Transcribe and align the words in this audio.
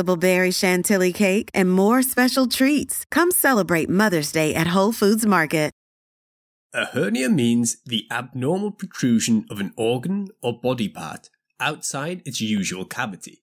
berry 0.00 0.52
chantilly 0.52 1.12
cake, 1.12 1.50
and 1.52 1.70
more 1.70 2.02
special 2.02 2.46
treats. 2.46 3.04
Come 3.10 3.30
celebrate 3.30 3.88
Mother's 3.88 4.32
Day 4.32 4.54
at 4.54 4.68
Whole 4.68 4.92
Foods 4.92 5.26
Market. 5.26 5.72
A 6.74 6.86
hernia 6.86 7.28
means 7.28 7.82
the 7.84 8.06
abnormal 8.10 8.70
protrusion 8.70 9.44
of 9.50 9.60
an 9.60 9.74
organ 9.76 10.28
or 10.42 10.58
body 10.58 10.88
part 10.88 11.28
outside 11.60 12.22
its 12.24 12.40
usual 12.40 12.86
cavity. 12.86 13.42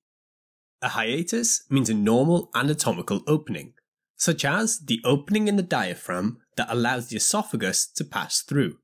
A 0.82 0.90
hiatus 0.90 1.64
means 1.70 1.92
a 1.92 1.94
normal 1.94 2.50
anatomical 2.56 3.22
opening, 3.28 3.74
such 4.18 4.44
as 4.44 4.80
the 4.80 5.00
opening 5.06 5.48
in 5.48 5.58
the 5.58 5.62
diaphragm 5.62 6.40
that 6.58 6.72
allows 6.72 7.10
the 7.10 7.18
esophagus 7.18 7.86
to 7.86 8.04
pass 8.04 8.42
through. 8.42 8.80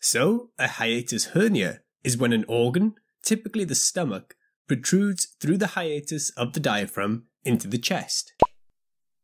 So, 0.00 0.48
a 0.58 0.66
hiatus 0.66 1.26
hernia 1.26 1.80
is 2.02 2.16
when 2.16 2.32
an 2.32 2.46
organ, 2.48 2.94
typically 3.22 3.64
the 3.64 3.74
stomach, 3.74 4.34
protrudes 4.68 5.34
through 5.40 5.58
the 5.58 5.68
hiatus 5.68 6.30
of 6.30 6.52
the 6.52 6.60
diaphragm 6.60 7.24
into 7.44 7.66
the 7.66 7.78
chest. 7.78 8.32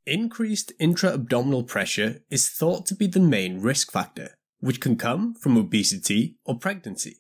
Increased 0.07 0.73
intra-abdominal 0.81 1.63
pressure 1.63 2.21
is 2.31 2.49
thought 2.49 2.87
to 2.87 2.95
be 2.95 3.07
the 3.07 3.21
main 3.21 3.61
risk 3.61 3.93
factor, 3.93 4.35
which 4.61 4.81
can 4.81 4.97
come 4.97 5.35
from 5.35 5.57
obesity 5.57 6.37
or 6.45 6.59
pregnancy. 6.59 7.19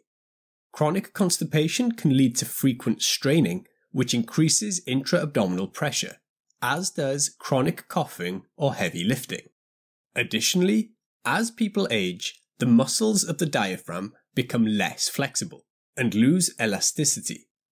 Chronic 0.72 1.12
constipation 1.12 1.92
can 1.92 2.16
lead 2.16 2.36
to 2.36 2.44
frequent 2.44 3.00
straining, 3.02 3.66
which 3.92 4.12
increases 4.12 4.82
intra-abdominal 4.86 5.68
pressure, 5.68 6.16
as 6.60 6.90
does 6.90 7.28
chronic 7.38 7.86
coughing 7.88 8.42
or 8.56 8.74
heavy 8.74 9.04
lifting. 9.04 9.46
Additionally, 10.16 10.90
as 11.24 11.50
people 11.50 11.86
age, 11.90 12.40
the 12.58 12.66
muscles 12.66 13.24
of 13.24 13.38
the 13.38 13.46
diaphragm 13.46 14.12
become 14.34 14.66
less 14.66 15.08
flexible 15.08 15.64
and 15.96 16.14
lose 16.14 16.54
elasticity, 16.60 17.48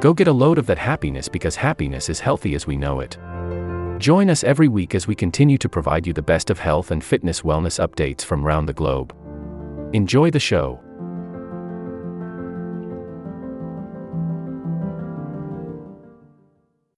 Go 0.00 0.12
get 0.12 0.28
a 0.28 0.32
load 0.32 0.58
of 0.58 0.66
that 0.66 0.76
happiness 0.76 1.26
because 1.26 1.56
happiness 1.56 2.10
is 2.10 2.20
healthy 2.20 2.54
as 2.54 2.66
we 2.66 2.76
know 2.76 3.00
it. 3.00 3.16
Join 3.98 4.28
us 4.28 4.44
every 4.44 4.68
week 4.68 4.94
as 4.94 5.06
we 5.06 5.14
continue 5.14 5.56
to 5.56 5.70
provide 5.70 6.06
you 6.06 6.12
the 6.12 6.20
best 6.20 6.50
of 6.50 6.58
health 6.58 6.90
and 6.90 7.02
fitness 7.02 7.40
wellness 7.40 7.80
updates 7.80 8.22
from 8.22 8.44
around 8.44 8.66
the 8.66 8.74
globe. 8.74 9.14
Enjoy 9.94 10.30
the 10.30 10.38
show. 10.38 10.78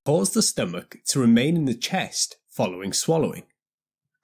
Cause 0.05 0.33
the 0.33 0.43
stomach 0.43 0.97
to 1.07 1.21
remain 1.21 1.57
in 1.57 1.67
the 1.67 1.75
chest 1.75 2.39
following 2.49 2.93
swallowing. 2.93 3.45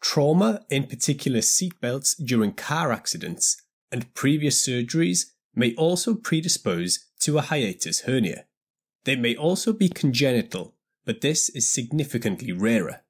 Trauma, 0.01 0.65
in 0.69 0.89
particular 0.89 1.39
seatbelts 1.39 2.17
during 2.25 2.53
car 2.53 2.91
accidents, 2.91 3.63
and 3.93 4.13
previous 4.15 4.67
surgeries 4.67 5.27
may 5.55 5.75
also 5.77 6.15
predispose 6.15 7.07
to 7.21 7.39
a 7.39 7.43
hiatus 7.43 8.01
hernia. 8.01 8.47
They 9.05 9.17
may 9.17 9.37
also 9.37 9.73
be 9.73 9.89
congenital, 9.89 10.75
but 11.05 11.21
this 11.21 11.49
is 11.51 11.71
significantly 11.71 12.53
rarer. 12.53 13.03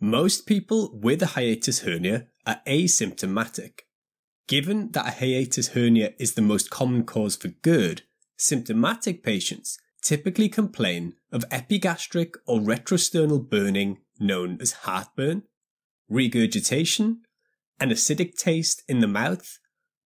Most 0.00 0.46
people 0.46 0.90
with 0.92 1.22
a 1.22 1.26
hiatus 1.26 1.80
hernia 1.80 2.26
are 2.46 2.60
asymptomatic. 2.66 3.80
Given 4.46 4.90
that 4.92 5.06
a 5.06 5.10
hiatus 5.12 5.68
hernia 5.68 6.12
is 6.18 6.34
the 6.34 6.42
most 6.42 6.68
common 6.70 7.04
cause 7.04 7.36
for 7.36 7.48
GERD, 7.48 8.02
symptomatic 8.36 9.22
patients 9.22 9.78
typically 10.02 10.50
complain 10.50 11.14
of 11.32 11.44
epigastric 11.50 12.34
or 12.46 12.60
retrosternal 12.60 13.48
burning 13.48 13.98
known 14.20 14.58
as 14.60 14.72
heartburn, 14.72 15.44
regurgitation, 16.08 17.22
an 17.80 17.90
acidic 17.90 18.36
taste 18.36 18.82
in 18.86 19.00
the 19.00 19.08
mouth, 19.08 19.58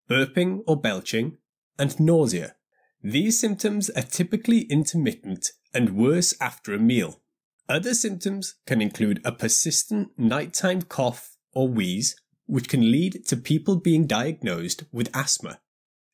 burping 0.08 0.60
or 0.66 0.80
belching, 0.80 1.38
and 1.78 1.98
nausea. 1.98 2.54
These 3.02 3.38
symptoms 3.38 3.90
are 3.90 4.02
typically 4.02 4.62
intermittent 4.62 5.52
and 5.72 5.96
worse 5.96 6.34
after 6.40 6.74
a 6.74 6.80
meal. 6.80 7.20
Other 7.68 7.94
symptoms 7.94 8.56
can 8.66 8.80
include 8.80 9.20
a 9.24 9.30
persistent 9.30 10.18
nighttime 10.18 10.82
cough 10.82 11.36
or 11.52 11.68
wheeze, 11.68 12.16
which 12.46 12.68
can 12.68 12.90
lead 12.90 13.24
to 13.26 13.36
people 13.36 13.76
being 13.76 14.06
diagnosed 14.06 14.84
with 14.90 15.14
asthma. 15.14 15.60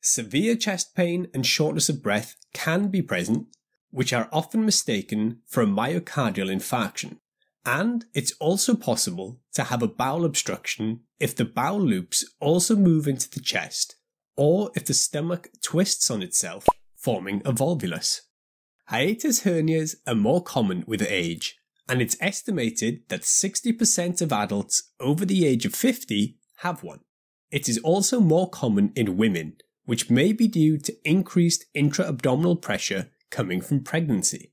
Severe 0.01 0.55
chest 0.55 0.93
pain 0.95 1.27
and 1.33 1.43
shortness 1.45 1.89
of 1.89 2.03
breath 2.03 2.35
can 2.53 2.89
be 2.89 3.01
present, 3.01 3.47
which 3.89 4.13
are 4.13 4.29
often 4.31 4.63
mistaken 4.63 5.39
for 5.47 5.63
a 5.63 5.67
myocardial 5.67 6.53
infarction. 6.53 7.17
And 7.65 8.05
it's 8.13 8.33
also 8.33 8.75
possible 8.75 9.39
to 9.53 9.63
have 9.63 9.81
a 9.81 9.87
bowel 9.87 10.23
obstruction 10.23 10.99
if 11.19 11.35
the 11.35 11.45
bowel 11.45 11.81
loops 11.81 12.23
also 12.39 12.75
move 12.75 13.07
into 13.07 13.27
the 13.27 13.39
chest 13.39 13.95
or 14.35 14.71
if 14.75 14.85
the 14.85 14.93
stomach 14.93 15.49
twists 15.61 16.09
on 16.11 16.21
itself, 16.21 16.67
forming 16.95 17.41
a 17.45 17.53
volvulus. 17.53 18.21
Hiatus 18.87 19.41
hernias 19.41 19.95
are 20.05 20.15
more 20.15 20.43
common 20.43 20.83
with 20.87 21.01
age, 21.01 21.57
and 21.87 22.01
it's 22.01 22.17
estimated 22.19 23.03
that 23.09 23.21
60% 23.21 24.21
of 24.21 24.33
adults 24.33 24.91
over 24.99 25.25
the 25.25 25.45
age 25.45 25.65
of 25.65 25.73
50 25.73 26.37
have 26.57 26.83
one. 26.83 27.01
It 27.51 27.69
is 27.69 27.77
also 27.79 28.19
more 28.19 28.49
common 28.49 28.91
in 28.95 29.17
women, 29.17 29.57
which 29.85 30.09
may 30.09 30.33
be 30.33 30.47
due 30.47 30.77
to 30.79 31.09
increased 31.09 31.65
intra-abdominal 31.73 32.57
pressure 32.57 33.11
coming 33.29 33.61
from 33.61 33.83
pregnancy. 33.83 34.51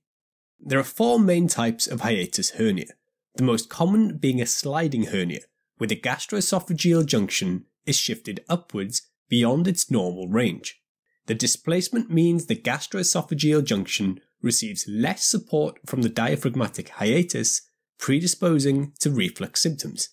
There 0.60 0.78
are 0.78 0.84
four 0.84 1.18
main 1.18 1.48
types 1.48 1.86
of 1.86 2.02
hiatus 2.02 2.50
hernia, 2.50 2.94
the 3.34 3.42
most 3.42 3.68
common 3.68 4.18
being 4.18 4.40
a 4.40 4.46
sliding 4.46 5.04
hernia, 5.04 5.40
where 5.78 5.88
the 5.88 5.96
gastroesophageal 5.96 7.06
junction 7.06 7.64
is 7.86 7.96
shifted 7.96 8.44
upwards 8.48 9.02
beyond 9.32 9.66
its 9.66 9.90
normal 9.90 10.28
range. 10.28 10.78
The 11.24 11.34
displacement 11.34 12.10
means 12.10 12.44
the 12.44 12.54
gastroesophageal 12.54 13.64
junction 13.64 14.20
receives 14.42 14.84
less 14.86 15.26
support 15.26 15.78
from 15.86 16.02
the 16.02 16.10
diaphragmatic 16.10 16.90
hiatus, 16.90 17.62
predisposing 17.98 18.92
to 19.00 19.10
reflux 19.10 19.62
symptoms. 19.62 20.10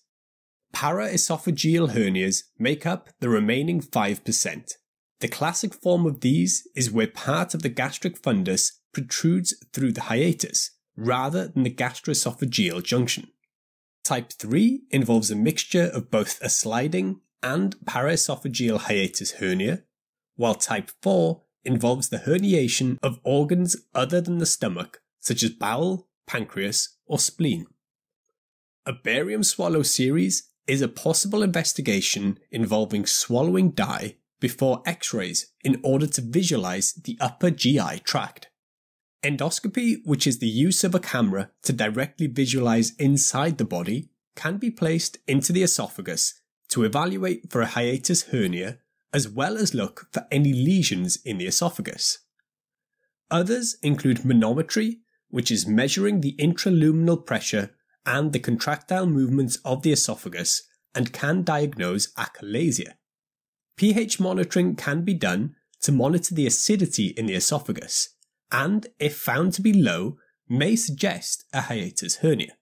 Paraesophageal 0.73 1.89
hernias 1.89 2.43
make 2.57 2.85
up 2.85 3.09
the 3.19 3.27
remaining 3.27 3.81
5%. 3.81 4.71
The 5.19 5.27
classic 5.27 5.73
form 5.73 6.05
of 6.05 6.21
these 6.21 6.65
is 6.73 6.89
where 6.89 7.07
part 7.07 7.53
of 7.53 7.61
the 7.61 7.67
gastric 7.67 8.21
fundus 8.21 8.71
protrudes 8.93 9.53
through 9.73 9.91
the 9.91 10.03
hiatus, 10.03 10.71
rather 10.95 11.49
than 11.49 11.63
the 11.63 11.75
gastroesophageal 11.75 12.83
junction. 12.83 13.27
Type 14.05 14.31
3 14.31 14.83
involves 14.91 15.29
a 15.29 15.35
mixture 15.35 15.91
of 15.93 16.09
both 16.09 16.39
a 16.41 16.47
sliding 16.47 17.19
and 17.41 17.77
paraesophageal 17.85 18.81
hiatus 18.81 19.33
hernia, 19.33 19.83
while 20.35 20.55
type 20.55 20.91
4 21.01 21.41
involves 21.63 22.09
the 22.09 22.19
herniation 22.19 22.97
of 23.03 23.19
organs 23.23 23.75
other 23.93 24.21
than 24.21 24.37
the 24.37 24.45
stomach, 24.45 25.01
such 25.19 25.43
as 25.43 25.51
bowel, 25.51 26.07
pancreas, 26.27 26.97
or 27.05 27.19
spleen. 27.19 27.65
A 28.85 28.93
barium 28.93 29.43
swallow 29.43 29.83
series 29.83 30.49
is 30.67 30.81
a 30.81 30.87
possible 30.87 31.43
investigation 31.43 32.39
involving 32.51 33.05
swallowing 33.05 33.71
dye 33.71 34.15
before 34.39 34.81
x 34.85 35.13
rays 35.13 35.51
in 35.63 35.79
order 35.83 36.07
to 36.07 36.21
visualize 36.21 36.93
the 36.93 37.17
upper 37.19 37.51
GI 37.51 37.99
tract. 38.03 38.47
Endoscopy, 39.23 39.97
which 40.05 40.25
is 40.25 40.39
the 40.39 40.47
use 40.47 40.83
of 40.83 40.95
a 40.95 40.99
camera 40.99 41.51
to 41.63 41.73
directly 41.73 42.27
visualize 42.27 42.95
inside 42.97 43.57
the 43.57 43.65
body, 43.65 44.09
can 44.35 44.57
be 44.57 44.71
placed 44.71 45.17
into 45.27 45.51
the 45.51 45.63
esophagus 45.63 46.38
to 46.69 46.83
evaluate 46.83 47.51
for 47.51 47.61
a 47.61 47.67
hiatus 47.67 48.23
hernia 48.23 48.79
as 49.11 49.27
well 49.27 49.57
as 49.57 49.73
look 49.73 50.07
for 50.11 50.25
any 50.31 50.53
lesions 50.53 51.17
in 51.25 51.37
the 51.37 51.47
esophagus. 51.47 52.19
Others 53.31 53.77
include 53.81 54.19
manometry, 54.19 54.99
which 55.29 55.51
is 55.51 55.67
measuring 55.67 56.21
the 56.21 56.35
intraluminal 56.39 57.25
pressure 57.25 57.71
and 58.05 58.33
the 58.33 58.39
contractile 58.39 59.05
movements 59.05 59.57
of 59.65 59.81
the 59.81 59.91
esophagus 59.91 60.63
and 60.95 61.13
can 61.13 61.43
diagnose 61.43 62.11
achalasia. 62.13 62.93
pH 63.77 64.19
monitoring 64.19 64.75
can 64.75 65.03
be 65.03 65.13
done 65.13 65.55
to 65.81 65.91
monitor 65.91 66.33
the 66.35 66.47
acidity 66.47 67.07
in 67.07 67.27
the 67.27 67.35
esophagus, 67.35 68.15
and 68.51 68.87
if 68.99 69.15
found 69.15 69.53
to 69.53 69.61
be 69.61 69.71
low, 69.71 70.17
may 70.47 70.75
suggest 70.75 71.45
a 71.53 71.61
hiatus 71.61 72.17
hernia. 72.17 72.57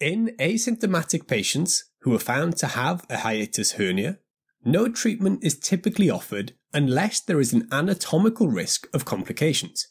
In 0.00 0.34
asymptomatic 0.38 1.26
patients, 1.26 1.84
who 2.06 2.14
are 2.14 2.20
found 2.20 2.56
to 2.56 2.68
have 2.68 3.04
a 3.10 3.16
hiatus 3.16 3.72
hernia, 3.72 4.16
no 4.64 4.88
treatment 4.88 5.42
is 5.42 5.58
typically 5.58 6.08
offered 6.08 6.52
unless 6.72 7.18
there 7.18 7.40
is 7.40 7.52
an 7.52 7.66
anatomical 7.72 8.46
risk 8.46 8.86
of 8.94 9.04
complications. 9.04 9.88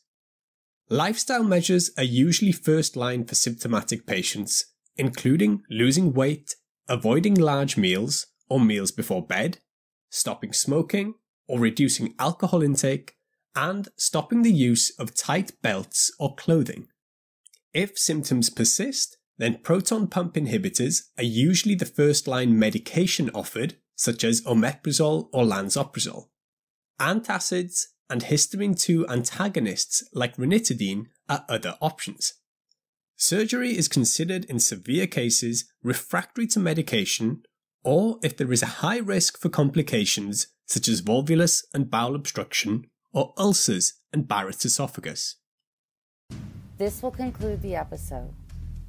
Lifestyle 0.88 1.44
measures 1.44 1.92
are 1.98 2.06
usually 2.06 2.54
first 2.54 2.96
line 2.96 3.26
for 3.26 3.36
symptomatic 3.36 4.08
patients, 4.08 4.64
including 4.96 5.64
losing 5.70 6.14
weight, 6.14 6.56
avoiding 6.88 7.36
large 7.36 7.76
meals 7.76 8.28
or 8.50 8.62
meals 8.62 8.94
before 8.94 9.28
bed, 9.28 9.58
stopping 10.10 10.54
smoking 10.54 11.16
or 11.50 11.60
reducing 11.60 12.16
alcohol 12.18 12.64
intake, 12.64 13.16
and 13.58 13.90
stopping 13.98 14.42
the 14.42 14.54
use 14.54 14.90
of 14.98 15.14
tight 15.14 15.52
belts 15.62 16.14
or 16.18 16.34
clothing. 16.36 16.88
If 17.74 18.00
symptoms 18.00 18.50
persist, 18.50 19.18
then 19.38 19.60
proton 19.62 20.08
pump 20.08 20.36
inhibitors 20.36 21.04
are 21.18 21.24
usually 21.24 21.76
the 21.76 21.86
first 21.86 22.28
line 22.28 22.58
medication 22.58 23.30
offered, 23.32 23.76
such 23.96 24.24
as 24.24 24.42
omeprazole 24.42 25.30
or 25.34 25.44
lansoprazole. 25.44 26.28
Antacids 27.00 27.86
and 28.10 28.24
histamine 28.24 28.80
2 28.80 29.08
antagonists 29.08 30.04
like 30.14 30.38
ranitidine 30.38 31.08
are 31.28 31.46
other 31.50 31.76
options. 31.82 32.34
Surgery 33.18 33.78
is 33.78 33.88
considered 33.88 34.46
in 34.46 34.60
severe 34.60 35.08
cases 35.08 35.66
refractory 35.84 36.48
to 36.48 36.60
medication 36.60 37.44
or 37.84 38.20
if 38.24 38.36
there 38.36 38.52
is 38.52 38.64
a 38.64 38.78
high 38.84 38.98
risk 38.98 39.40
for 39.40 39.50
complications 39.50 40.48
such 40.66 40.88
as 40.88 41.02
volvulus 41.02 41.64
and 41.74 41.90
bowel 41.90 42.16
obstruction 42.16 42.86
or 43.14 43.34
ulcers 43.38 43.94
and 44.12 44.28
Barrett's 44.28 44.66
esophagus. 44.66 45.36
This 46.78 47.02
will 47.02 47.12
conclude 47.12 47.62
the 47.62 47.76
episode. 47.76 48.34